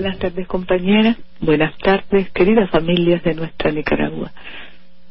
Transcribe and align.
Buenas 0.00 0.20
tardes 0.20 0.46
compañeras, 0.46 1.16
buenas 1.40 1.76
tardes 1.78 2.30
queridas 2.30 2.70
familias 2.70 3.20
de 3.24 3.34
nuestra 3.34 3.72
Nicaragua. 3.72 4.30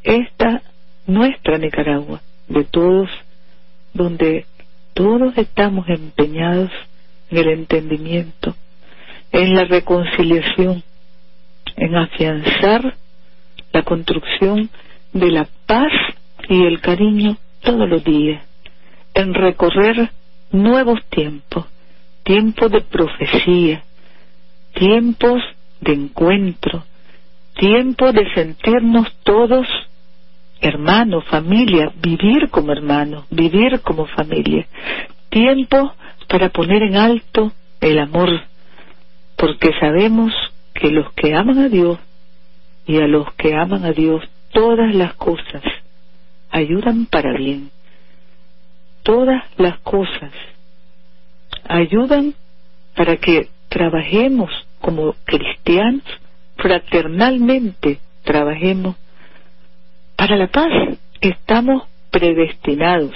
Esta 0.01 0.61
nuestra 1.05 1.57
Nicaragua, 1.57 2.21
de 2.47 2.63
todos, 2.63 3.09
donde 3.93 4.45
todos 4.93 5.37
estamos 5.37 5.89
empeñados 5.89 6.71
en 7.29 7.37
el 7.37 7.49
entendimiento, 7.49 8.55
en 9.33 9.55
la 9.55 9.65
reconciliación, 9.65 10.81
en 11.75 11.95
afianzar 11.97 12.95
la 13.73 13.83
construcción 13.83 14.69
de 15.11 15.31
la 15.31 15.49
paz 15.65 15.91
y 16.47 16.63
el 16.63 16.79
cariño 16.79 17.35
todos 17.59 17.89
los 17.89 18.05
días, 18.05 18.41
en 19.13 19.33
recorrer 19.33 20.11
nuevos 20.53 21.01
tiempos, 21.09 21.65
tiempos 22.23 22.71
de 22.71 22.79
profecía, 22.79 23.83
tiempos 24.77 25.41
de 25.81 25.93
encuentro, 25.93 26.83
tiempos 27.55 28.13
de 28.13 28.31
sentirnos 28.33 29.11
todos 29.23 29.67
hermanos, 30.61 31.23
familia, 31.25 31.91
vivir 32.01 32.49
como 32.49 32.71
hermanos, 32.71 33.25
vivir 33.29 33.81
como 33.81 34.05
familia, 34.05 34.67
tiempo 35.29 35.93
para 36.27 36.49
poner 36.49 36.83
en 36.83 36.95
alto 36.95 37.51
el 37.79 37.99
amor, 37.99 38.29
porque 39.35 39.71
sabemos 39.79 40.33
que 40.73 40.91
los 40.91 41.11
que 41.13 41.33
aman 41.33 41.59
a 41.59 41.69
Dios 41.69 41.99
y 42.85 42.97
a 42.97 43.07
los 43.07 43.33
que 43.33 43.55
aman 43.55 43.83
a 43.83 43.91
Dios 43.91 44.23
todas 44.51 44.93
las 44.93 45.13
cosas 45.15 45.63
ayudan 46.51 47.05
para 47.05 47.33
bien. 47.33 47.71
Todas 49.03 49.43
las 49.57 49.79
cosas 49.79 50.31
ayudan 51.67 52.33
para 52.95 53.17
que 53.17 53.49
trabajemos 53.69 54.66
como 54.79 55.15
cristianos, 55.25 56.03
fraternalmente 56.57 57.99
trabajemos 58.23 58.95
para 60.15 60.35
la 60.35 60.47
paz. 60.47 60.97
Estamos 61.21 61.83
predestinados 62.11 63.13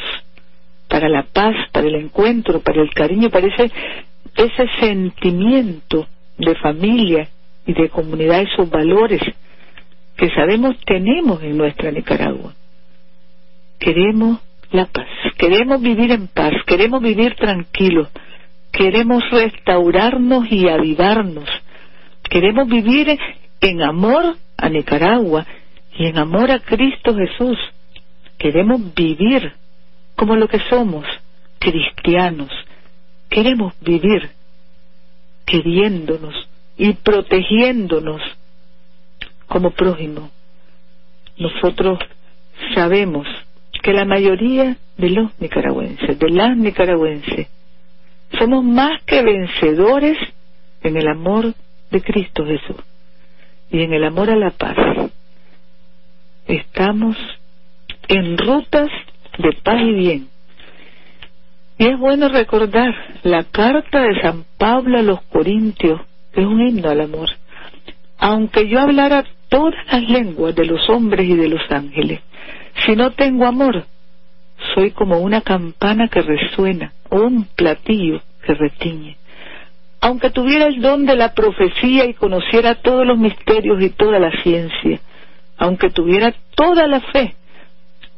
para 0.88 1.08
la 1.08 1.24
paz, 1.24 1.56
para 1.72 1.88
el 1.88 1.96
encuentro, 1.96 2.60
para 2.60 2.82
el 2.82 2.94
cariño, 2.94 3.30
para 3.30 3.48
ese, 3.48 3.72
sentimiento 4.80 6.08
de 6.38 6.56
familia 6.56 7.30
y 7.66 7.74
de 7.74 7.90
comunidad, 7.90 8.42
esos 8.42 8.70
valores 8.70 9.22
que 10.18 10.30
sabemos 10.32 10.76
tenemos 10.86 11.42
en 11.44 11.58
nuestra 11.58 11.92
Nicaragua. 11.92 12.54
Queremos 13.80 14.40
la 14.72 14.86
paz, 14.86 15.08
queremos 15.38 15.82
vivir 15.82 16.12
en 16.12 16.28
paz, 16.28 16.54
queremos 16.66 17.02
vivir 17.02 17.36
tranquilos, 17.36 18.10
queremos 18.72 19.24
restaurarnos 19.30 20.52
y 20.52 20.68
avivarnos, 20.68 21.50
queremos 22.30 22.68
vivir 22.68 23.18
en 23.60 23.82
amor 23.82 24.38
a 24.58 24.70
Nicaragua 24.70 25.46
y 25.98 26.08
en 26.08 26.18
amor 26.18 26.52
a 26.52 26.60
Cristo 26.60 27.16
Jesús. 27.16 27.58
Queremos 28.38 28.94
vivir 28.96 29.54
como 30.16 30.36
lo 30.36 30.48
que 30.48 30.60
somos, 30.70 31.06
cristianos. 31.60 32.50
Queremos 33.30 33.74
vivir 33.82 34.32
queriéndonos 35.46 36.48
y 36.78 36.94
protegiéndonos 36.94 38.22
como 39.48 39.72
prójimo. 39.72 40.32
Nosotros 41.38 42.00
sabemos 42.74 43.28
que 43.84 43.94
la 43.94 44.06
mayoría 44.06 44.78
de 44.98 45.10
los 45.10 45.32
nicaragüenses, 45.40 46.18
de 46.18 46.30
las 46.30 46.56
nicaragüenses, 46.56 47.48
somos 48.38 48.64
más 48.64 49.02
que 49.06 49.22
vencedores 49.22 50.18
en 50.84 50.98
el 50.98 51.08
amor 51.08 51.54
de 51.92 52.02
Cristo 52.02 52.46
Jesús 52.46 52.78
y 53.70 53.82
en 53.82 53.94
el 53.94 54.04
amor 54.04 54.30
a 54.30 54.36
la 54.36 54.52
paz. 54.52 54.78
Estamos 56.48 57.18
en 58.08 58.38
rutas 58.38 58.90
de 59.38 59.54
paz 59.64 59.82
y 59.82 59.94
bien. 59.94 60.28
Y 61.78 61.88
es 61.88 61.98
bueno 61.98 62.30
recordar 62.30 62.94
la 63.24 63.44
carta 63.46 64.02
de 64.02 64.22
San 64.22 64.46
Pablo 64.58 65.00
a 65.00 65.02
los 65.02 65.22
Corintios, 65.24 66.02
que 66.34 66.42
es 66.42 66.48
un 66.48 66.62
himno 66.62 66.90
al 66.90 67.02
amor. 67.02 67.30
Aunque 68.18 68.68
yo 68.68 68.80
hablara 68.80 69.26
todas 69.50 69.74
las 69.92 70.04
lenguas 70.04 70.54
de 70.56 70.66
los 70.66 70.88
hombres 70.90 71.28
y 71.28 71.36
de 71.36 71.48
los 71.48 71.72
ángeles, 71.72 72.22
si 72.86 72.96
no 72.96 73.12
tengo 73.12 73.46
amor, 73.46 73.86
soy 74.76 74.92
como 74.92 75.20
una 75.20 75.42
campana 75.42 76.08
que 76.08 76.22
resuena 76.22 76.94
o 77.10 77.22
un 77.22 77.46
platillo 77.56 78.22
que 78.42 78.54
retiñe. 78.54 79.18
Aunque 80.02 80.32
tuviera 80.32 80.66
el 80.66 80.82
don 80.82 81.06
de 81.06 81.16
la 81.16 81.34
profecía 81.34 82.06
y 82.06 82.14
conociera 82.14 82.76
todos 82.76 83.06
los 83.06 83.18
misterios 83.18 83.82
y 83.82 83.90
toda 83.92 84.20
la 84.20 84.32
ciencia, 84.42 85.00
aunque 85.58 85.92
tuviera 85.92 86.34
toda 86.56 86.88
la 86.88 87.02
fe, 87.02 87.36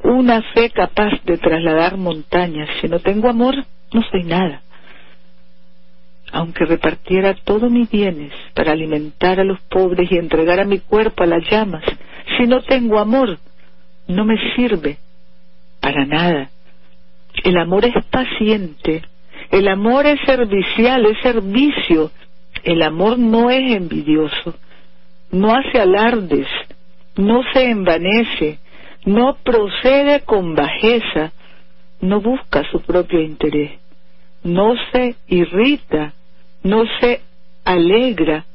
una 0.04 0.42
fe 0.54 0.70
capaz 0.70 1.12
de 1.26 1.38
trasladar 1.38 1.98
montañas, 1.98 2.70
si 2.80 2.88
no 2.88 3.00
tengo 3.00 3.30
amor, 3.30 3.56
no 3.94 4.02
soy 4.12 4.24
nada. 4.24 4.62
Aunque 6.32 6.66
repartiera 6.66 7.36
todos 7.36 7.70
mis 7.70 7.90
bienes 7.90 8.34
para 8.54 8.72
alimentar 8.72 9.40
a 9.40 9.44
los 9.44 9.60
pobres 9.70 10.12
y 10.12 10.18
entregar 10.18 10.60
a 10.60 10.66
mi 10.66 10.80
cuerpo 10.80 11.24
a 11.24 11.28
las 11.28 11.48
llamas, 11.50 11.84
si 12.38 12.48
no 12.48 12.62
tengo 12.62 13.00
amor, 13.00 13.38
no 14.08 14.26
me 14.26 14.36
sirve 14.56 14.98
para 15.80 16.06
nada. 16.06 16.50
El 17.44 17.58
amor 17.58 17.86
es 17.86 17.94
paciente, 18.06 19.04
el 19.53 19.68
amor 19.68 20.08
es 20.08 20.19
servicial, 20.25 21.06
es 21.06 21.19
servicio. 21.22 22.09
El 22.64 22.81
amor 22.81 23.19
no 23.19 23.52
es 23.52 23.75
envidioso, 23.75 24.56
no 25.31 25.53
hace 25.53 25.80
alardes, 25.80 26.47
no 27.18 27.44
se 27.53 27.69
envanece, 27.69 28.58
no 29.06 29.38
procede 29.44 30.22
con 30.22 30.56
bajeza, 30.56 31.34
no 32.02 32.19
busca 32.19 32.63
su 32.72 32.81
propio 32.81 33.22
interés, 33.22 33.74
no 34.44 34.74
se 34.92 35.18
irrita, 35.28 36.13
no 36.63 36.86
se 37.00 37.22
alegra 37.63 38.46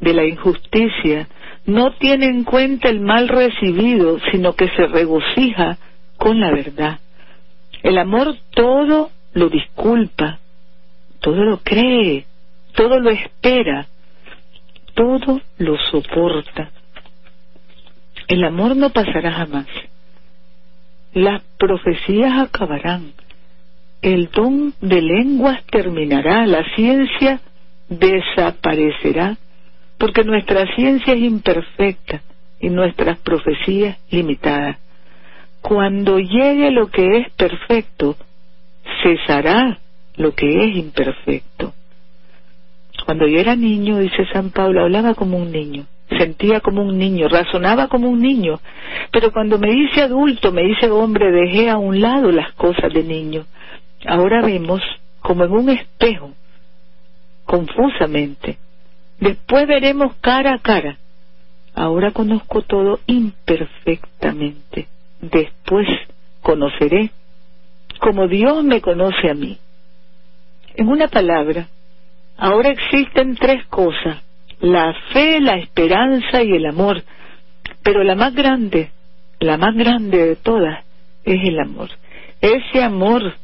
de 0.00 0.12
la 0.12 0.26
injusticia, 0.26 1.26
no 1.64 1.92
tiene 1.92 2.26
en 2.26 2.44
cuenta 2.44 2.90
el 2.90 3.00
mal 3.00 3.28
recibido, 3.28 4.18
sino 4.30 4.52
que 4.56 4.68
se 4.68 4.88
regocija 4.88 5.78
con 6.18 6.38
la 6.38 6.50
verdad. 6.50 6.98
El 7.82 7.96
amor 7.96 8.36
todo 8.50 9.10
lo 9.36 9.50
disculpa, 9.50 10.38
todo 11.20 11.44
lo 11.44 11.58
cree, 11.58 12.24
todo 12.74 12.98
lo 12.98 13.10
espera, 13.10 13.86
todo 14.94 15.42
lo 15.58 15.76
soporta. 15.90 16.70
El 18.28 18.44
amor 18.44 18.74
no 18.76 18.88
pasará 18.90 19.32
jamás. 19.32 19.66
Las 21.12 21.42
profecías 21.58 22.32
acabarán. 22.40 23.12
El 24.00 24.30
don 24.30 24.72
de 24.80 25.02
lenguas 25.02 25.62
terminará. 25.66 26.46
La 26.46 26.64
ciencia 26.74 27.40
desaparecerá 27.90 29.36
porque 29.98 30.24
nuestra 30.24 30.66
ciencia 30.74 31.12
es 31.12 31.20
imperfecta 31.20 32.22
y 32.58 32.70
nuestras 32.70 33.18
profecías 33.18 33.98
limitadas. 34.10 34.78
Cuando 35.60 36.18
llegue 36.18 36.70
lo 36.70 36.88
que 36.88 37.18
es 37.18 37.30
perfecto, 37.32 38.16
cesará 39.02 39.78
lo 40.16 40.34
que 40.34 40.46
es 40.46 40.76
imperfecto. 40.76 41.74
Cuando 43.04 43.26
yo 43.26 43.38
era 43.38 43.54
niño, 43.54 43.98
dice 43.98 44.26
San 44.32 44.50
Pablo, 44.50 44.82
hablaba 44.82 45.14
como 45.14 45.36
un 45.36 45.52
niño, 45.52 45.86
sentía 46.08 46.60
como 46.60 46.82
un 46.82 46.98
niño, 46.98 47.28
razonaba 47.28 47.88
como 47.88 48.08
un 48.08 48.20
niño, 48.20 48.60
pero 49.12 49.32
cuando 49.32 49.58
me 49.58 49.72
hice 49.72 50.02
adulto, 50.02 50.50
me 50.52 50.64
hice 50.68 50.90
hombre, 50.90 51.30
dejé 51.30 51.70
a 51.70 51.78
un 51.78 52.00
lado 52.00 52.32
las 52.32 52.52
cosas 52.54 52.92
de 52.92 53.04
niño. 53.04 53.44
Ahora 54.06 54.42
vemos 54.42 54.82
como 55.20 55.44
en 55.44 55.52
un 55.52 55.70
espejo, 55.70 56.32
confusamente. 57.44 58.58
Después 59.20 59.66
veremos 59.66 60.14
cara 60.20 60.54
a 60.54 60.58
cara. 60.58 60.98
Ahora 61.74 62.10
conozco 62.10 62.62
todo 62.62 63.00
imperfectamente. 63.06 64.88
Después 65.20 65.86
conoceré 66.42 67.10
como 67.98 68.28
Dios 68.28 68.64
me 68.64 68.80
conoce 68.80 69.30
a 69.30 69.34
mí. 69.34 69.58
En 70.74 70.88
una 70.88 71.08
palabra, 71.08 71.68
ahora 72.36 72.70
existen 72.70 73.34
tres 73.36 73.64
cosas, 73.66 74.22
la 74.60 74.94
fe, 75.12 75.40
la 75.40 75.56
esperanza 75.58 76.42
y 76.42 76.52
el 76.52 76.66
amor, 76.66 77.02
pero 77.82 78.02
la 78.02 78.14
más 78.14 78.34
grande, 78.34 78.90
la 79.40 79.56
más 79.56 79.74
grande 79.74 80.26
de 80.26 80.36
todas, 80.36 80.84
es 81.24 81.48
el 81.48 81.58
amor. 81.58 81.90
Ese 82.40 82.82
amor 82.82 83.34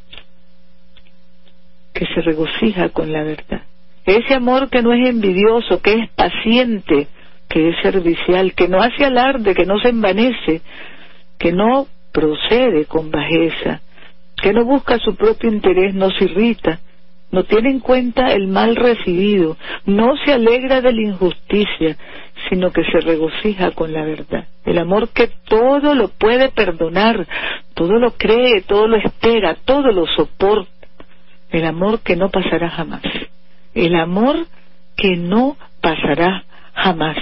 que 1.93 2.07
se 2.07 2.21
regocija 2.23 2.89
con 2.91 3.13
la 3.13 3.23
verdad. 3.23 3.63
Ese 4.05 4.35
amor 4.35 4.69
que 4.69 4.83
no 4.83 4.93
es 4.93 5.09
envidioso, 5.09 5.81
que 5.81 5.95
es 5.95 6.11
paciente, 6.11 7.09
que 7.49 7.69
es 7.69 7.77
servicial, 7.83 8.55
que 8.55 8.69
no 8.69 8.83
hace 8.83 9.05
alarde, 9.05 9.55
que 9.55 9.67
no 9.67 9.79
se 9.79 9.91
envanece, 9.91 10.63
que 11.39 11.53
no 11.53 11.87
procede 12.13 12.87
con 12.87 13.11
bajeza, 13.11 13.81
que 14.43 14.53
no 14.53 14.65
busca 14.65 14.99
su 14.99 15.15
propio 15.15 15.50
interés, 15.50 15.94
no 15.94 16.11
se 16.11 16.25
irrita, 16.25 16.81
no 17.31 17.44
tiene 17.44 17.71
en 17.71 17.81
cuenta 17.81 18.33
el 18.33 18.49
mal 18.49 18.75
recibido, 18.77 19.56
no 19.87 20.17
se 20.17 20.33
alegra 20.33 20.83
de 20.83 20.93
la 20.93 21.00
injusticia, 21.00 21.97
sino 22.50 22.73
que 22.73 22.85
se 22.85 23.00
regocija 23.00 23.71
con 23.71 23.93
la 23.93 24.05
verdad. 24.05 24.49
El 24.65 24.79
amor 24.79 25.11
que 25.11 25.31
todo 25.49 25.94
lo 25.94 26.09
puede 26.09 26.50
perdonar, 26.50 27.27
todo 27.75 27.99
lo 27.99 28.15
cree, 28.17 28.62
todo 28.62 28.89
lo 28.89 28.97
espera, 28.97 29.56
todo 29.65 29.93
lo 29.93 30.06
soporta. 30.09 30.71
El 31.50 31.65
amor 31.65 32.00
que 32.00 32.17
no 32.17 32.29
pasará 32.29 32.69
jamás. 32.69 33.03
El 33.75 33.94
amor 33.94 34.47
que 34.97 35.17
no 35.17 35.56
pasará 35.81 36.44
jamás. 36.75 37.17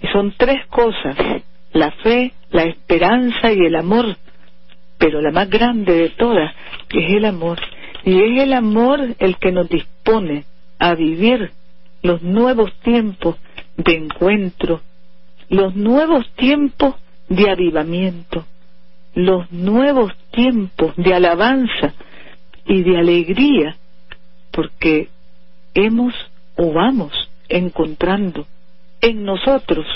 Y 0.00 0.06
son 0.12 0.32
tres 0.36 0.64
cosas, 0.68 1.16
la 1.72 1.90
fe, 1.90 2.32
la 2.50 2.62
esperanza 2.62 3.52
y 3.52 3.66
el 3.66 3.74
amor. 3.74 4.16
Pero 4.98 5.20
la 5.20 5.30
más 5.30 5.48
grande 5.50 5.92
de 5.92 6.10
todas 6.10 6.54
es 6.90 7.12
el 7.12 7.24
amor. 7.24 7.58
Y 8.04 8.18
es 8.18 8.42
el 8.42 8.52
amor 8.52 9.14
el 9.18 9.36
que 9.36 9.52
nos 9.52 9.68
dispone 9.68 10.44
a 10.78 10.94
vivir 10.94 11.50
los 12.02 12.22
nuevos 12.22 12.72
tiempos 12.82 13.36
de 13.76 13.94
encuentro, 13.94 14.80
los 15.48 15.74
nuevos 15.74 16.28
tiempos 16.36 16.94
de 17.28 17.50
avivamiento, 17.50 18.44
los 19.14 19.50
nuevos 19.50 20.12
tiempos 20.30 20.94
de 20.96 21.14
alabanza 21.14 21.94
y 22.66 22.82
de 22.82 22.98
alegría, 22.98 23.76
porque 24.50 25.08
hemos 25.74 26.14
o 26.56 26.72
vamos 26.72 27.12
encontrando 27.48 28.46
en 29.00 29.24
nosotros 29.24 29.86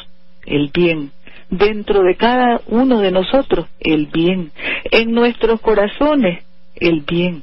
el 0.46 0.70
bien, 0.72 1.12
dentro 1.50 2.02
de 2.02 2.16
cada 2.16 2.60
uno 2.66 3.00
de 3.00 3.10
nosotros 3.10 3.66
el 3.80 4.06
bien, 4.06 4.52
en 4.90 5.12
nuestros 5.12 5.60
corazones 5.60 6.44
el 6.76 7.00
bien, 7.02 7.42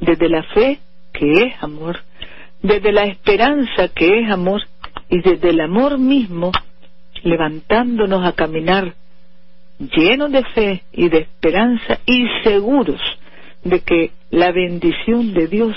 desde 0.00 0.28
la 0.28 0.42
fe 0.42 0.80
que 1.12 1.32
es 1.44 1.62
amor, 1.62 2.00
desde 2.62 2.92
la 2.92 3.04
esperanza 3.04 3.88
que 3.88 4.20
es 4.20 4.30
amor. 4.30 4.62
Y 5.12 5.22
desde 5.22 5.50
el 5.50 5.60
amor 5.60 5.98
mismo 5.98 6.52
levantándonos 7.24 8.24
a 8.24 8.32
caminar 8.32 8.94
llenos 9.78 10.30
de 10.30 10.44
fe 10.44 10.82
y 10.92 11.08
de 11.08 11.18
esperanza 11.18 11.98
y 12.06 12.26
seguros 12.44 13.00
de 13.64 13.80
que 13.80 14.12
la 14.30 14.52
bendición 14.52 15.34
de 15.34 15.48
Dios 15.48 15.74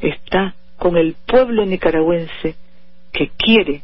está 0.00 0.54
con 0.76 0.96
el 0.96 1.16
pueblo 1.26 1.64
nicaragüense 1.64 2.56
que 3.12 3.30
quiere 3.36 3.82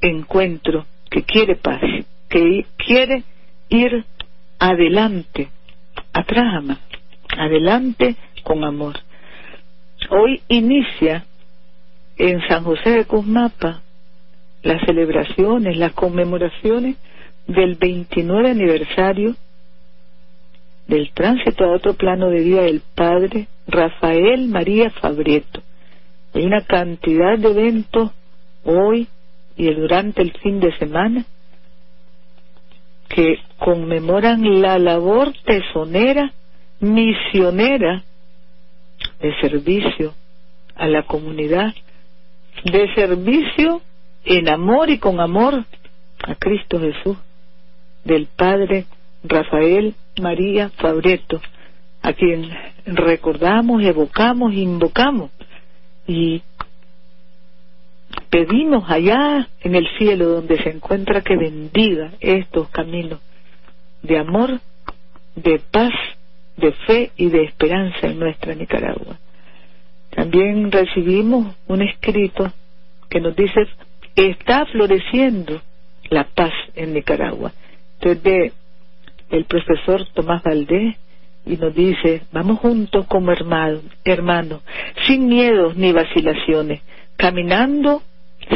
encuentro, 0.00 0.86
que 1.14 1.22
quiere 1.22 1.54
paz, 1.54 1.80
que 2.28 2.66
quiere 2.76 3.22
ir 3.68 4.04
adelante, 4.58 5.48
atrás 6.12 6.44
ama, 6.56 6.80
adelante 7.38 8.16
con 8.42 8.64
amor. 8.64 8.96
Hoy 10.10 10.42
inicia 10.48 11.24
en 12.16 12.40
San 12.48 12.64
José 12.64 12.90
de 12.90 13.04
Cusmapa 13.04 13.80
las 14.64 14.84
celebraciones, 14.84 15.76
las 15.76 15.92
conmemoraciones 15.92 16.96
del 17.46 17.76
29 17.76 18.50
aniversario 18.50 19.36
del 20.88 21.12
tránsito 21.12 21.64
a 21.64 21.76
otro 21.76 21.94
plano 21.94 22.28
de 22.28 22.40
vida 22.40 22.62
del 22.62 22.82
padre 22.96 23.46
Rafael 23.68 24.48
María 24.48 24.90
Fabrieto. 24.90 25.62
Hay 26.34 26.44
una 26.44 26.62
cantidad 26.62 27.38
de 27.38 27.50
eventos 27.52 28.10
hoy 28.64 29.06
y 29.56 29.72
durante 29.72 30.22
el 30.22 30.32
fin 30.38 30.60
de 30.60 30.76
semana 30.78 31.24
que 33.08 33.38
conmemoran 33.58 34.60
la 34.60 34.78
labor 34.78 35.32
tesonera, 35.44 36.32
misionera 36.80 38.02
de 39.20 39.40
servicio 39.40 40.14
a 40.74 40.88
la 40.88 41.04
comunidad, 41.04 41.72
de 42.64 42.94
servicio 42.94 43.82
en 44.24 44.48
amor 44.48 44.90
y 44.90 44.98
con 44.98 45.20
amor 45.20 45.64
a 46.24 46.34
Cristo 46.34 46.80
Jesús, 46.80 47.16
del 48.04 48.26
Padre 48.26 48.86
Rafael 49.22 49.94
María 50.20 50.70
Fabreto, 50.70 51.40
a 52.02 52.12
quien 52.12 52.50
recordamos, 52.86 53.82
evocamos, 53.82 54.52
invocamos 54.52 55.30
y 56.06 56.42
pedimos 58.34 58.90
allá 58.90 59.48
en 59.60 59.76
el 59.76 59.86
cielo 59.96 60.26
donde 60.26 60.60
se 60.60 60.70
encuentra 60.70 61.20
que 61.20 61.36
bendiga 61.36 62.14
estos 62.18 62.68
caminos 62.70 63.20
de 64.02 64.18
amor, 64.18 64.58
de 65.36 65.60
paz, 65.70 65.92
de 66.56 66.72
fe 66.72 67.12
y 67.16 67.28
de 67.28 67.44
esperanza 67.44 68.08
en 68.08 68.18
nuestra 68.18 68.56
Nicaragua. 68.56 69.20
También 70.10 70.72
recibimos 70.72 71.54
un 71.68 71.82
escrito 71.82 72.52
que 73.08 73.20
nos 73.20 73.36
dice, 73.36 73.68
está 74.16 74.66
floreciendo 74.66 75.62
la 76.10 76.24
paz 76.24 76.52
en 76.74 76.92
Nicaragua. 76.92 77.52
Entonces, 78.00 78.52
el 79.30 79.44
profesor 79.44 80.08
Tomás 80.12 80.42
Valdés 80.42 80.96
y 81.46 81.56
nos 81.56 81.72
dice, 81.72 82.22
vamos 82.32 82.58
juntos 82.58 83.06
como 83.06 83.30
hermanos, 83.30 83.84
hermano, 84.04 84.60
sin 85.06 85.28
miedos 85.28 85.76
ni 85.76 85.92
vacilaciones, 85.92 86.82
caminando 87.16 88.02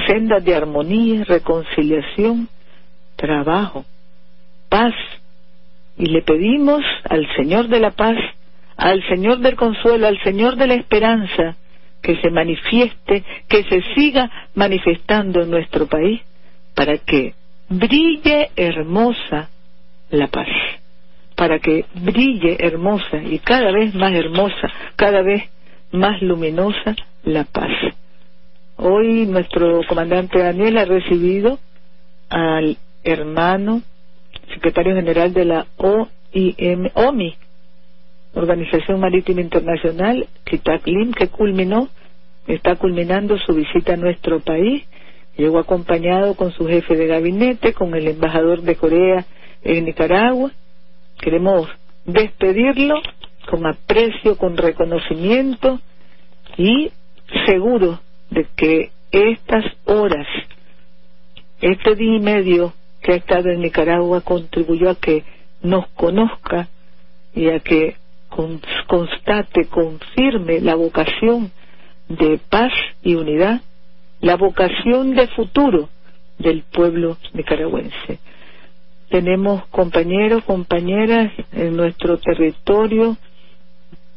sendas 0.07 0.45
de 0.45 0.55
armonía, 0.55 1.25
reconciliación, 1.25 2.49
trabajo, 3.17 3.85
paz. 4.69 4.95
Y 5.97 6.07
le 6.07 6.23
pedimos 6.23 6.83
al 7.09 7.27
Señor 7.37 7.69
de 7.69 7.81
la 7.81 7.91
paz 7.91 8.17
al 8.79 9.03
Señor 9.09 9.41
del 9.41 9.57
consuelo, 9.57 10.07
al 10.07 10.23
Señor 10.23 10.57
de 10.57 10.69
la 10.69 10.75
esperanza, 10.75 11.57
que 12.01 12.17
se 12.23 12.31
manifieste, 12.31 13.25
que 13.49 13.65
se 13.65 13.83
siga 13.95 14.31
manifestando 14.55 15.43
en 15.43 15.51
nuestro 15.51 15.89
país, 15.89 16.23
para 16.75 16.97
que 16.99 17.35
brille 17.69 18.51
hermosa 18.55 19.51
la 20.11 20.29
paz, 20.29 20.47
para 21.35 21.59
que 21.59 21.87
brille 21.93 22.57
hermosa 22.61 23.21
y 23.25 23.41
cada 23.41 23.73
vez 23.73 23.95
más 23.97 24.13
hermosa, 24.13 24.73
cada 24.95 25.23
vez 25.23 25.43
más 25.91 26.23
luminosa 26.23 26.95
la 27.25 27.45
paz. 27.45 27.73
Hoy 28.81 29.27
nuestro 29.27 29.81
comandante 29.89 30.39
Daniel 30.39 30.79
ha 30.79 30.85
recibido 30.85 31.59
al 32.29 32.77
hermano 33.03 33.83
secretario 34.55 34.95
general 34.95 35.35
de 35.35 35.45
la 35.45 35.67
OIM, 35.79 36.89
OMI, 36.95 37.35
Organización 38.35 39.01
Marítima 39.01 39.41
Internacional, 39.41 40.29
Kitaklim, 40.45 41.11
que 41.11 41.27
culminó, 41.27 41.89
está 42.47 42.77
culminando 42.77 43.37
su 43.39 43.53
visita 43.53 43.95
a 43.95 43.97
nuestro 43.97 44.39
país. 44.39 44.85
Llegó 45.37 45.59
acompañado 45.59 46.37
con 46.37 46.53
su 46.53 46.65
jefe 46.69 46.95
de 46.95 47.09
gabinete, 47.09 47.73
con 47.73 47.97
el 47.97 48.07
embajador 48.07 48.63
de 48.63 48.77
Corea 48.77 49.27
en 49.65 49.87
Nicaragua. 49.87 50.53
Queremos 51.21 51.69
despedirlo 52.05 52.95
con 53.51 53.67
aprecio, 53.67 54.37
con 54.37 54.57
reconocimiento 54.57 55.81
y 56.57 56.93
seguro 57.45 57.99
de 58.31 58.47
que 58.57 58.91
estas 59.11 59.65
horas, 59.85 60.27
este 61.61 61.95
día 61.95 62.17
y 62.17 62.21
medio 62.21 62.73
que 63.03 63.13
ha 63.13 63.17
estado 63.17 63.51
en 63.51 63.61
Nicaragua 63.61 64.21
contribuyó 64.21 64.91
a 64.91 64.95
que 64.97 65.25
nos 65.63 65.87
conozca 65.89 66.69
y 67.35 67.49
a 67.49 67.61
que 67.61 67.97
constate, 68.87 69.67
confirme 69.67 70.61
la 70.61 70.75
vocación 70.75 71.51
de 72.09 72.39
paz 72.49 72.73
y 73.03 73.15
unidad, 73.15 73.61
la 74.21 74.37
vocación 74.37 75.15
de 75.15 75.27
futuro 75.29 75.89
del 76.39 76.63
pueblo 76.63 77.17
nicaragüense. 77.33 78.19
Tenemos 79.11 79.67
compañeros, 79.69 80.45
compañeras 80.45 81.33
en 81.53 81.77
nuestro 81.77 82.19
territorio, 82.19 83.17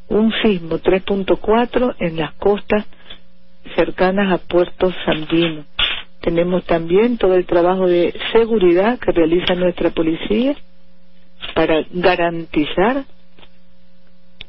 un 0.10 0.34
sismo 0.44 0.78
3.4 0.78 1.96
en 2.00 2.18
las 2.18 2.34
costas 2.34 2.86
cercanas 3.76 4.32
a 4.32 4.38
Puerto 4.38 4.92
Sandino. 5.06 5.66
Tenemos 6.22 6.64
también 6.66 7.18
todo 7.18 7.36
el 7.36 7.46
trabajo 7.46 7.88
de 7.88 8.14
seguridad 8.32 9.00
que 9.00 9.12
realiza 9.12 9.56
nuestra 9.56 9.90
policía 9.90 10.56
para 11.56 11.84
garantizar 11.92 13.06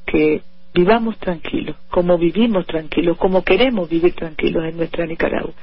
que 0.06 0.42
vivamos 0.74 1.18
tranquilos, 1.18 1.76
como 1.90 2.18
vivimos 2.18 2.66
tranquilos, 2.66 3.16
como 3.16 3.42
queremos 3.42 3.88
vivir 3.88 4.14
tranquilos 4.14 4.64
en 4.64 4.76
nuestra 4.76 5.06
Nicaragua. 5.06 5.54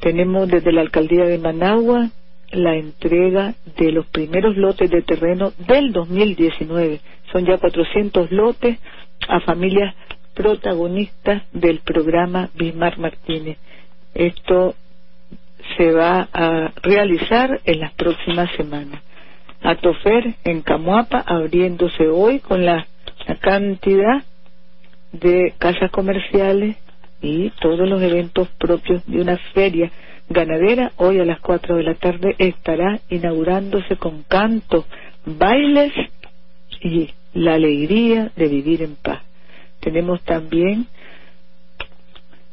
Tenemos 0.00 0.48
desde 0.48 0.72
la 0.72 0.80
alcaldía 0.80 1.24
de 1.24 1.38
Managua 1.38 2.10
la 2.50 2.74
entrega 2.74 3.54
de 3.76 3.92
los 3.92 4.06
primeros 4.06 4.56
lotes 4.56 4.90
de 4.90 5.02
terreno 5.02 5.52
del 5.66 5.92
2019. 5.92 7.00
Son 7.30 7.46
ya 7.46 7.58
400 7.58 8.30
lotes 8.30 8.78
a 9.28 9.40
familias 9.40 9.94
protagonistas 10.34 11.42
del 11.52 11.80
programa 11.80 12.50
Bismar 12.54 12.98
Martínez. 12.98 13.58
Esto 14.14 14.74
se 15.76 15.92
va 15.92 16.28
a 16.32 16.72
realizar 16.82 17.60
en 17.64 17.80
las 17.80 17.92
próximas 17.94 18.50
semanas. 18.56 19.00
Atofer 19.62 20.34
en 20.44 20.62
Camuapa 20.62 21.20
abriéndose 21.20 22.08
hoy 22.08 22.40
con 22.40 22.64
la 22.64 22.86
la 23.26 23.36
cantidad 23.36 24.24
de 25.12 25.54
casas 25.58 25.90
comerciales 25.90 26.76
y 27.20 27.50
todos 27.60 27.88
los 27.88 28.02
eventos 28.02 28.48
propios 28.58 29.04
de 29.06 29.20
una 29.20 29.36
feria 29.54 29.90
ganadera. 30.28 30.92
Hoy 30.96 31.20
a 31.20 31.24
las 31.24 31.40
4 31.40 31.76
de 31.76 31.82
la 31.82 31.94
tarde 31.94 32.34
estará 32.38 33.00
inaugurándose 33.10 33.96
con 33.96 34.22
cantos, 34.24 34.86
bailes 35.24 35.92
y 36.80 37.10
la 37.34 37.54
alegría 37.54 38.30
de 38.34 38.48
vivir 38.48 38.82
en 38.82 38.96
paz. 38.96 39.22
Tenemos 39.82 40.22
también 40.22 40.86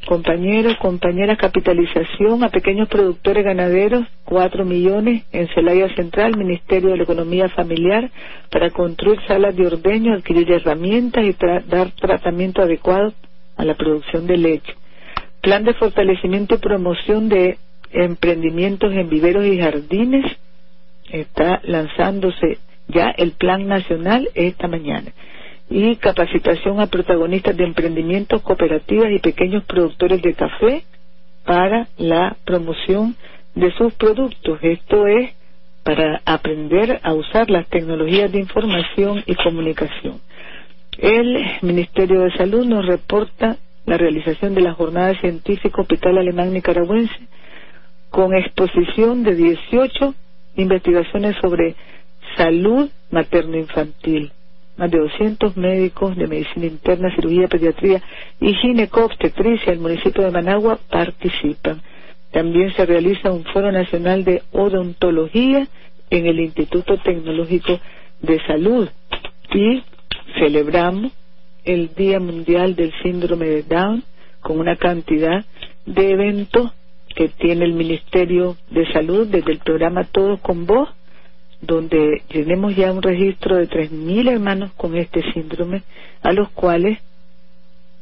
compañeros, 0.07 0.75
compañeras, 0.77 1.37
capitalización 1.37 2.43
a 2.43 2.49
pequeños 2.49 2.89
productores 2.89 3.45
ganaderos, 3.45 4.03
cuatro 4.25 4.65
millones 4.65 5.25
en 5.31 5.47
Celaya 5.49 5.93
Central, 5.95 6.35
Ministerio 6.35 6.89
de 6.89 6.97
la 6.97 7.03
Economía 7.03 7.47
Familiar, 7.49 8.09
para 8.49 8.71
construir 8.71 9.19
salas 9.27 9.55
de 9.55 9.67
ordeño, 9.67 10.15
adquirir 10.15 10.51
herramientas 10.51 11.23
y 11.23 11.35
dar 11.67 11.91
tratamiento 11.91 12.63
adecuado 12.63 13.13
a 13.57 13.63
la 13.63 13.75
producción 13.75 14.25
de 14.25 14.37
leche. 14.37 14.73
Plan 15.41 15.63
de 15.63 15.75
fortalecimiento 15.75 16.55
y 16.55 16.57
promoción 16.57 17.29
de 17.29 17.59
emprendimientos 17.91 18.91
en 18.91 19.07
viveros 19.07 19.45
y 19.45 19.59
jardines 19.59 20.25
está 21.11 21.61
lanzándose 21.63 22.57
ya 22.87 23.13
el 23.15 23.33
plan 23.33 23.67
nacional 23.67 24.29
esta 24.33 24.67
mañana 24.67 25.11
y 25.69 25.95
capacitación 25.97 26.79
a 26.79 26.87
protagonistas 26.87 27.55
de 27.55 27.63
emprendimientos, 27.63 28.41
cooperativas 28.41 29.11
y 29.11 29.19
pequeños 29.19 29.63
productores 29.65 30.21
de 30.21 30.33
café 30.33 30.83
para 31.45 31.87
la 31.97 32.35
promoción 32.43 33.15
de 33.55 33.71
sus 33.73 33.93
productos. 33.93 34.57
Esto 34.61 35.05
es 35.07 35.31
para 35.83 36.21
aprender 36.25 36.99
a 37.03 37.13
usar 37.13 37.49
las 37.49 37.67
tecnologías 37.67 38.31
de 38.31 38.39
información 38.39 39.23
y 39.25 39.35
comunicación. 39.35 40.19
El 40.97 41.37
Ministerio 41.61 42.21
de 42.21 42.31
Salud 42.35 42.65
nos 42.65 42.85
reporta 42.85 43.57
la 43.85 43.97
realización 43.97 44.53
de 44.55 44.61
la 44.61 44.73
jornada 44.73 45.13
científica 45.19 45.81
Hospital 45.81 46.17
Alemán 46.17 46.51
Nicaragüense 46.53 47.13
con 48.09 48.33
exposición 48.35 49.23
de 49.23 49.35
18 49.35 50.13
investigaciones 50.57 51.35
sobre 51.41 51.75
salud 52.35 52.89
materno-infantil 53.11 54.31
más 54.79 54.89
de 54.89 54.97
200 54.97 55.57
médicos 55.57 56.15
de 56.15 56.25
medicina 56.25 56.65
interna, 56.65 57.13
cirugía, 57.13 57.49
pediatría 57.49 58.01
y 58.39 58.53
ginecobstetricia 58.53 59.73
del 59.73 59.81
municipio 59.81 60.23
de 60.23 60.31
Managua 60.31 60.79
participan. 60.89 61.81
También 62.31 62.73
se 62.73 62.85
realiza 62.85 63.31
un 63.31 63.43
foro 63.43 63.73
nacional 63.73 64.23
de 64.23 64.41
odontología 64.53 65.67
en 66.09 66.25
el 66.25 66.39
Instituto 66.39 66.97
Tecnológico 66.97 67.77
de 68.21 68.39
Salud 68.47 68.87
y 69.53 69.83
celebramos 70.39 71.11
el 71.65 71.93
Día 71.93 72.21
Mundial 72.21 72.75
del 72.75 72.93
Síndrome 73.03 73.47
de 73.47 73.63
Down 73.63 74.03
con 74.39 74.59
una 74.59 74.77
cantidad 74.77 75.43
de 75.85 76.11
eventos 76.11 76.71
que 77.13 77.27
tiene 77.27 77.65
el 77.65 77.73
Ministerio 77.73 78.55
de 78.69 78.89
Salud 78.93 79.27
desde 79.27 79.51
el 79.51 79.59
programa 79.59 80.05
Todos 80.05 80.39
con 80.39 80.65
Voz 80.65 80.87
donde 81.61 82.21
tenemos 82.29 82.75
ya 82.75 82.91
un 82.91 83.01
registro 83.01 83.55
de 83.57 83.67
3.000 83.69 84.31
hermanos 84.31 84.71
con 84.77 84.95
este 84.95 85.21
síndrome, 85.33 85.83
a 86.21 86.31
los 86.31 86.49
cuales 86.49 86.99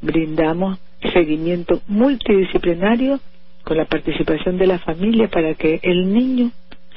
brindamos 0.02 0.80
seguimiento 1.14 1.82
multidisciplinario 1.88 3.20
con 3.64 3.78
la 3.78 3.86
participación 3.86 4.58
de 4.58 4.68
la 4.68 4.80
familia 4.80 5.28
para 5.28 5.54
que 5.56 5.80
el 5.84 6.14
niño 6.14 6.52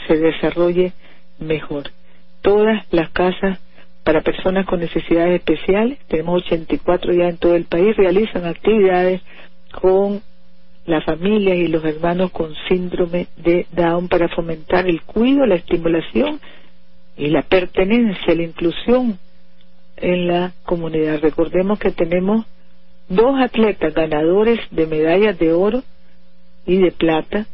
se 0.06 0.16
desarrolle 0.16 0.92
mejor. 1.38 1.90
Todas 2.42 2.84
las 2.90 3.10
casas 3.10 3.58
para 4.04 4.22
personas 4.22 4.66
con 4.66 4.80
necesidades 4.80 5.40
especiales, 5.40 5.98
tenemos 6.08 6.42
84 6.44 7.12
ya 7.12 7.28
en 7.28 7.36
todo 7.36 7.54
el 7.54 7.64
país, 7.64 7.96
realizan 7.96 8.46
actividades 8.46 9.20
con 9.72 10.22
la 10.86 11.00
familia 11.02 11.54
y 11.54 11.68
los 11.68 11.84
hermanos 11.84 12.30
con 12.30 12.54
síndrome 12.68 13.28
de 13.36 13.66
Down 13.72 14.08
para 14.08 14.28
fomentar 14.28 14.88
el 14.88 15.02
cuidado, 15.02 15.46
la 15.46 15.56
estimulación 15.56 16.40
y 17.16 17.28
la 17.28 17.42
pertenencia, 17.42 18.34
la 18.34 18.42
inclusión 18.42 19.18
en 19.96 20.26
la 20.26 20.52
comunidad. 20.64 21.20
Recordemos 21.20 21.78
que 21.78 21.90
tenemos 21.90 22.46
dos 23.08 23.38
atletas 23.40 23.92
ganadores 23.92 24.58
de 24.70 24.86
medallas 24.86 25.38
de 25.38 25.52
oro 25.52 25.82
y 26.66 26.78
de 26.78 26.92
plata 26.92 27.46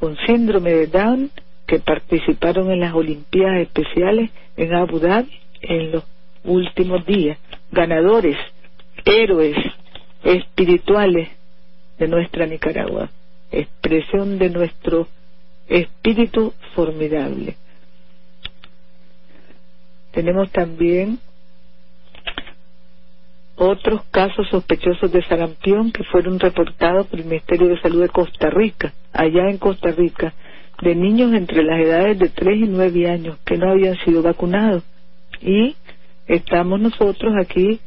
con 0.00 0.16
síndrome 0.26 0.70
de 0.72 0.86
Down 0.86 1.30
que 1.66 1.78
participaron 1.78 2.70
en 2.70 2.80
las 2.80 2.94
Olimpiadas 2.94 3.60
Especiales 3.60 4.30
en 4.56 4.74
Abu 4.74 4.98
Dhabi 4.98 5.30
en 5.62 5.92
los 5.92 6.04
últimos 6.44 7.06
días. 7.06 7.38
Ganadores, 7.70 8.36
héroes 9.04 9.56
espirituales 10.22 11.28
de 11.98 12.08
nuestra 12.08 12.46
Nicaragua, 12.46 13.10
expresión 13.50 14.38
de 14.38 14.50
nuestro 14.50 15.08
espíritu 15.68 16.52
formidable. 16.74 17.56
Tenemos 20.12 20.50
también 20.50 21.18
otros 23.56 24.02
casos 24.10 24.48
sospechosos 24.48 25.12
de 25.12 25.22
sarampión 25.24 25.92
que 25.92 26.04
fueron 26.04 26.38
reportados 26.40 27.06
por 27.06 27.20
el 27.20 27.26
Ministerio 27.26 27.68
de 27.68 27.80
Salud 27.80 28.02
de 28.02 28.08
Costa 28.08 28.50
Rica, 28.50 28.92
allá 29.12 29.48
en 29.48 29.58
Costa 29.58 29.90
Rica, 29.90 30.34
de 30.82 30.94
niños 30.94 31.32
entre 31.32 31.62
las 31.62 31.80
edades 31.80 32.18
de 32.18 32.28
3 32.28 32.58
y 32.58 32.68
9 32.68 33.10
años 33.10 33.38
que 33.44 33.56
no 33.56 33.70
habían 33.70 33.96
sido 34.04 34.22
vacunados. 34.22 34.82
Y 35.40 35.76
estamos 36.26 36.80
nosotros 36.80 37.34
aquí 37.40 37.80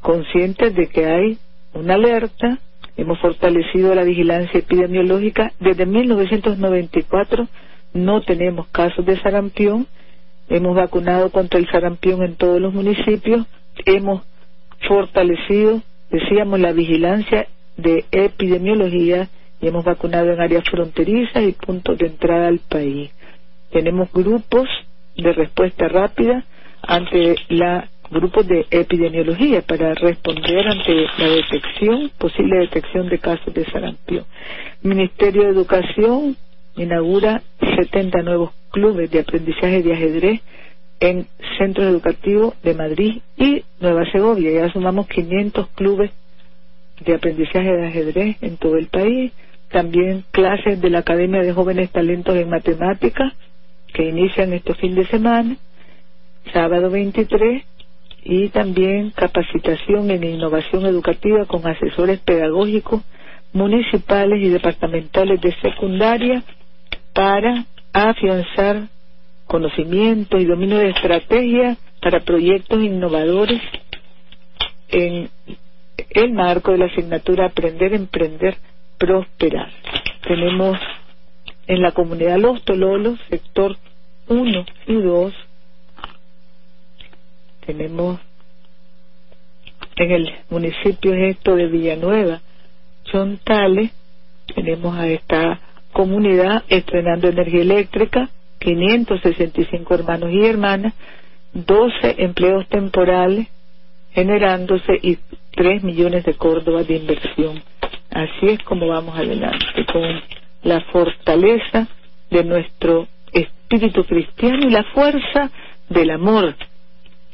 conscientes 0.00 0.74
de 0.74 0.88
que 0.88 1.06
hay 1.06 1.38
una 1.74 1.94
alerta, 1.94 2.58
hemos 2.96 3.18
fortalecido 3.20 3.94
la 3.94 4.04
vigilancia 4.04 4.60
epidemiológica. 4.60 5.52
Desde 5.60 5.86
1994 5.86 7.48
no 7.94 8.22
tenemos 8.22 8.68
casos 8.68 9.04
de 9.04 9.18
sarampión, 9.20 9.86
hemos 10.48 10.76
vacunado 10.76 11.30
contra 11.30 11.58
el 11.58 11.68
sarampión 11.70 12.22
en 12.22 12.36
todos 12.36 12.60
los 12.60 12.72
municipios, 12.72 13.46
hemos 13.84 14.22
fortalecido, 14.86 15.82
decíamos, 16.10 16.60
la 16.60 16.72
vigilancia 16.72 17.46
de 17.76 18.04
epidemiología 18.10 19.28
y 19.60 19.68
hemos 19.68 19.84
vacunado 19.84 20.32
en 20.32 20.40
áreas 20.40 20.64
fronterizas 20.70 21.42
y 21.42 21.52
puntos 21.52 21.98
de 21.98 22.06
entrada 22.06 22.48
al 22.48 22.58
país. 22.58 23.10
Tenemos 23.70 24.12
grupos 24.12 24.68
de 25.16 25.32
respuesta 25.32 25.88
rápida 25.88 26.44
ante 26.82 27.36
la 27.48 27.88
grupos 28.12 28.46
de 28.46 28.66
epidemiología 28.70 29.62
para 29.62 29.94
responder 29.94 30.68
ante 30.68 31.06
la 31.18 31.28
detección, 31.28 32.10
posible 32.18 32.58
detección 32.58 33.08
de 33.08 33.18
casos 33.18 33.52
de 33.52 33.64
sarampión. 33.64 34.24
Ministerio 34.82 35.44
de 35.44 35.50
Educación 35.50 36.36
inaugura 36.76 37.42
70 37.60 38.22
nuevos 38.22 38.50
clubes 38.70 39.10
de 39.10 39.20
aprendizaje 39.20 39.82
de 39.82 39.92
ajedrez 39.92 40.40
en 41.00 41.26
centros 41.58 41.86
educativos 41.86 42.54
de 42.62 42.74
Madrid 42.74 43.22
y 43.36 43.64
Nueva 43.80 44.04
Segovia. 44.12 44.52
Ya 44.52 44.72
sumamos 44.72 45.08
500 45.08 45.68
clubes 45.74 46.10
de 47.04 47.14
aprendizaje 47.14 47.72
de 47.72 47.86
ajedrez 47.86 48.36
en 48.40 48.56
todo 48.56 48.76
el 48.76 48.86
país. 48.86 49.32
También 49.70 50.24
clases 50.30 50.80
de 50.80 50.90
la 50.90 50.98
Academia 50.98 51.40
de 51.40 51.52
Jóvenes 51.52 51.90
Talentos 51.90 52.36
en 52.36 52.48
Matemáticas 52.48 53.32
que 53.92 54.08
inician 54.08 54.52
este 54.52 54.74
fin 54.74 54.94
de 54.94 55.06
semana, 55.06 55.56
sábado 56.52 56.90
23, 56.90 57.62
y 58.24 58.48
también 58.50 59.10
capacitación 59.10 60.10
en 60.10 60.24
innovación 60.24 60.86
educativa 60.86 61.44
con 61.46 61.66
asesores 61.66 62.20
pedagógicos 62.20 63.02
municipales 63.52 64.40
y 64.42 64.48
departamentales 64.48 65.40
de 65.40 65.54
secundaria 65.60 66.42
para 67.12 67.66
afianzar 67.92 68.88
conocimiento 69.46 70.38
y 70.38 70.44
dominio 70.44 70.78
de 70.78 70.90
estrategia 70.90 71.76
para 72.00 72.20
proyectos 72.20 72.82
innovadores 72.82 73.60
en 74.88 75.28
el 76.10 76.32
marco 76.32 76.72
de 76.72 76.78
la 76.78 76.86
asignatura 76.86 77.46
Aprender, 77.46 77.94
Emprender, 77.94 78.56
Prosperar. 78.98 79.70
Tenemos 80.26 80.78
en 81.66 81.82
la 81.82 81.92
comunidad 81.92 82.38
Los 82.38 82.62
Tololos, 82.64 83.18
sector 83.28 83.76
1 84.28 84.64
y 84.86 84.94
2, 84.94 85.34
tenemos 87.66 88.20
en 89.96 90.10
el 90.10 90.32
municipio 90.50 91.14
esto 91.14 91.54
de 91.54 91.66
Villanueva, 91.66 92.40
Chontales, 93.04 93.90
tenemos 94.54 94.96
a 94.96 95.08
esta 95.08 95.60
comunidad 95.92 96.64
estrenando 96.68 97.28
energía 97.28 97.62
eléctrica, 97.62 98.28
565 98.58 99.94
hermanos 99.94 100.30
y 100.32 100.44
hermanas, 100.44 100.94
12 101.52 102.16
empleos 102.18 102.66
temporales 102.68 103.48
generándose 104.12 104.98
y 105.02 105.18
3 105.54 105.82
millones 105.82 106.24
de 106.24 106.34
Córdoba 106.34 106.84
de 106.84 106.96
inversión. 106.96 107.62
Así 108.10 108.48
es 108.48 108.62
como 108.64 108.88
vamos 108.88 109.16
adelante, 109.16 109.86
con 109.90 110.22
la 110.62 110.80
fortaleza 110.92 111.88
de 112.30 112.44
nuestro 112.44 113.08
espíritu 113.32 114.04
cristiano 114.04 114.66
y 114.66 114.70
la 114.70 114.84
fuerza 114.94 115.50
del 115.88 116.10
amor, 116.10 116.54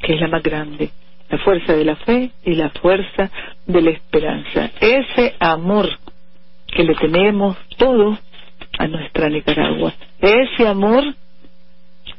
que 0.03 0.15
es 0.15 0.21
la 0.21 0.29
más 0.29 0.43
grande. 0.43 0.91
la 1.31 1.39
fuerza 1.39 1.75
de 1.75 1.85
la 1.85 1.97
fe 1.97 2.31
y 2.43 2.55
la 2.55 2.71
fuerza 2.71 3.31
de 3.67 3.83
la 3.83 3.91
esperanza. 3.91 4.71
Ese 4.81 5.35
amor 5.39 5.87
que 6.67 6.85
le 6.85 6.95
tenemos 6.95 7.57
todos 7.77 8.19
a 8.79 8.87
nuestra 8.87 9.29
Nicaragua, 9.29 9.93
ese 10.21 10.67
amor 10.67 11.05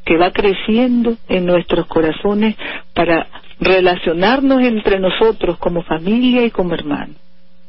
que 0.05 0.17
va 0.17 0.31
creciendo 0.31 1.17
en 1.27 1.45
nuestros 1.45 1.87
corazones 1.87 2.55
para 2.93 3.27
relacionarnos 3.59 4.61
entre 4.61 4.99
nosotros 4.99 5.57
como 5.57 5.83
familia 5.83 6.45
y 6.45 6.51
como 6.51 6.73
hermanos. 6.73 7.15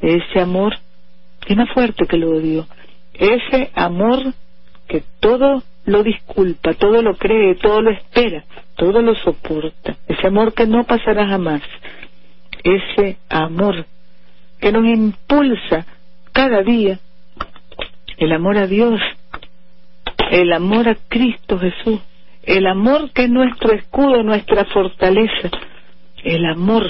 Ese 0.00 0.40
amor 0.40 0.74
es 1.46 1.56
más 1.56 1.70
fuerte 1.72 2.06
que 2.06 2.16
lo 2.16 2.30
odio. 2.30 2.66
Ese 3.14 3.70
amor 3.74 4.32
que 4.88 5.02
todo 5.20 5.62
lo 5.90 6.02
disculpa, 6.02 6.74
todo 6.74 7.02
lo 7.02 7.16
cree, 7.16 7.56
todo 7.56 7.82
lo 7.82 7.90
espera, 7.90 8.44
todo 8.76 9.02
lo 9.02 9.14
soporta. 9.16 9.96
Ese 10.06 10.26
amor 10.28 10.54
que 10.54 10.66
no 10.66 10.84
pasará 10.84 11.26
jamás. 11.26 11.62
Ese 12.62 13.16
amor 13.28 13.86
que 14.60 14.70
nos 14.70 14.84
impulsa 14.84 15.86
cada 16.32 16.62
día. 16.62 16.98
El 18.18 18.32
amor 18.32 18.58
a 18.58 18.66
Dios, 18.66 19.00
el 20.30 20.52
amor 20.52 20.88
a 20.88 20.96
Cristo 21.08 21.58
Jesús, 21.58 22.00
el 22.42 22.66
amor 22.66 23.10
que 23.12 23.24
es 23.24 23.30
nuestro 23.30 23.72
escudo, 23.72 24.22
nuestra 24.22 24.66
fortaleza, 24.66 25.50
el 26.22 26.44
amor 26.44 26.84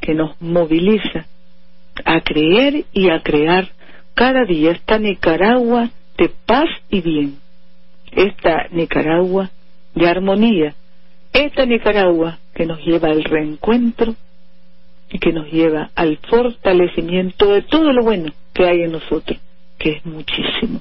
que 0.00 0.14
nos 0.14 0.40
moviliza 0.40 1.26
a 2.04 2.20
creer 2.22 2.86
y 2.92 3.10
a 3.10 3.20
crear 3.22 3.68
cada 4.14 4.44
día 4.44 4.72
esta 4.72 4.98
Nicaragua 4.98 5.90
de 6.16 6.30
paz 6.46 6.68
y 6.88 7.00
bien, 7.00 7.43
esta 8.14 8.68
Nicaragua 8.70 9.50
de 9.94 10.08
armonía, 10.08 10.74
esta 11.32 11.66
Nicaragua 11.66 12.38
que 12.54 12.66
nos 12.66 12.80
lleva 12.84 13.08
al 13.08 13.24
reencuentro 13.24 14.14
y 15.10 15.18
que 15.18 15.32
nos 15.32 15.50
lleva 15.50 15.90
al 15.94 16.18
fortalecimiento 16.28 17.52
de 17.52 17.62
todo 17.62 17.92
lo 17.92 18.02
bueno 18.02 18.32
que 18.52 18.64
hay 18.64 18.82
en 18.82 18.92
nosotros, 18.92 19.38
que 19.78 19.92
es 19.92 20.06
muchísimo. 20.06 20.80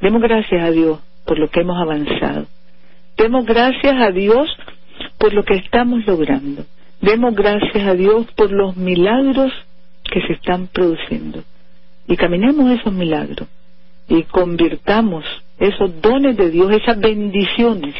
Demos 0.00 0.22
gracias 0.22 0.62
a 0.62 0.70
Dios 0.70 1.00
por 1.24 1.38
lo 1.38 1.48
que 1.48 1.60
hemos 1.60 1.80
avanzado. 1.80 2.46
Demos 3.16 3.46
gracias 3.46 3.94
a 4.00 4.10
Dios 4.10 4.48
por 5.18 5.32
lo 5.32 5.44
que 5.44 5.54
estamos 5.54 6.04
logrando. 6.06 6.64
Demos 7.00 7.34
gracias 7.34 7.86
a 7.86 7.94
Dios 7.94 8.26
por 8.36 8.50
los 8.50 8.76
milagros 8.76 9.52
que 10.04 10.20
se 10.22 10.34
están 10.34 10.66
produciendo. 10.68 11.44
Y 12.06 12.16
caminemos 12.16 12.70
esos 12.70 12.92
milagros 12.92 13.48
y 14.08 14.24
convirtamos 14.24 15.24
esos 15.62 16.00
dones 16.02 16.36
de 16.36 16.50
Dios, 16.50 16.72
esas 16.72 16.98
bendiciones, 16.98 17.94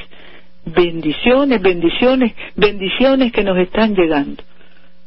bendiciones, 0.65 1.63
bendiciones, 1.63 2.35
bendiciones 2.57 3.33
que 3.33 3.45
nos 3.45 3.57
están 3.59 3.95
llegando, 3.95 4.43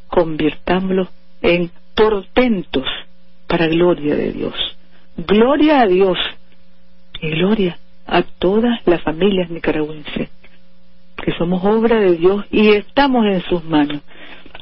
convirtámoslos 0.08 1.08
en 1.42 1.70
portentos 1.94 2.84
para 3.46 3.68
gloria 3.68 4.16
de 4.16 4.32
Dios. 4.32 4.54
Gloria 5.18 5.82
a 5.82 5.86
Dios 5.86 6.18
y 7.20 7.28
gloria 7.30 7.78
a 8.06 8.22
todas 8.22 8.80
las 8.86 9.02
familias 9.02 9.50
nicaragüenses, 9.50 10.30
que 11.22 11.32
somos 11.38 11.62
obra 11.62 12.00
de 12.00 12.16
Dios 12.16 12.46
y 12.50 12.70
estamos 12.70 13.26
en 13.26 13.42
sus 13.42 13.62
manos. 13.64 14.00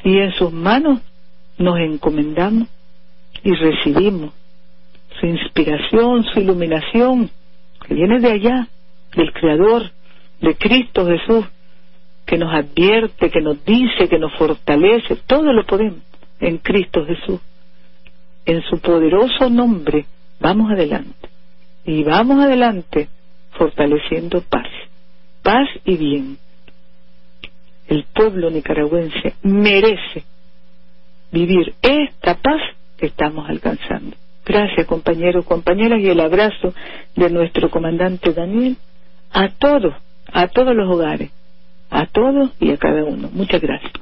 Y 0.02 0.18
en 0.18 0.32
sus 0.32 0.52
manos 0.52 1.00
nos 1.58 1.78
encomendamos 1.78 2.68
y 3.44 3.52
recibimos 3.54 4.32
su 5.20 5.26
inspiración, 5.26 6.24
su 6.24 6.40
iluminación, 6.40 7.30
que 7.86 7.94
viene 7.94 8.20
de 8.20 8.32
allá, 8.32 8.68
del 9.14 9.32
Creador, 9.32 9.90
de 10.40 10.54
Cristo 10.56 11.06
Jesús, 11.06 11.46
que 12.26 12.38
nos 12.38 12.52
advierte, 12.54 13.30
que 13.30 13.40
nos 13.40 13.64
dice, 13.64 14.08
que 14.08 14.18
nos 14.18 14.34
fortalece, 14.34 15.16
todo 15.26 15.52
lo 15.52 15.64
podemos 15.64 16.00
en 16.40 16.58
Cristo 16.58 17.04
Jesús. 17.06 17.40
En 18.46 18.62
su 18.62 18.78
poderoso 18.78 19.48
nombre, 19.48 20.06
vamos 20.40 20.70
adelante. 20.70 21.28
Y 21.84 22.02
vamos 22.02 22.42
adelante 22.42 23.08
fortaleciendo 23.52 24.42
paz, 24.42 24.66
paz 25.42 25.68
y 25.85 25.96
bien. 25.96 26.38
El 27.87 28.04
pueblo 28.14 28.50
nicaragüense 28.50 29.35
merece 29.42 30.24
vivir 31.30 31.74
esta 31.82 32.37
paz 32.37 32.61
que 32.96 33.06
estamos 33.06 33.48
alcanzando. 33.48 34.16
Gracias 34.44 34.87
compañeros, 34.87 35.44
compañeras 35.46 36.00
y 36.00 36.09
el 36.09 36.20
abrazo 36.20 36.74
de 37.16 37.30
nuestro 37.30 37.70
comandante 37.70 38.33
Daniel 38.33 38.76
a 39.33 39.48
todos, 39.48 39.94
a 40.33 40.48
todos 40.48 40.74
los 40.76 40.88
hogares, 40.90 41.30
a 41.90 42.07
todos 42.07 42.50
y 42.61 42.70
a 42.70 42.76
cada 42.76 43.04
uno. 43.04 43.30
Muchas 43.33 43.61
gracias. 43.61 43.92